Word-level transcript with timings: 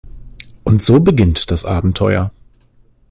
Und 0.63 0.81
so 0.81 0.99
beginnt 0.99 1.51
das 1.51 1.63
Abenteuer. 1.63 2.31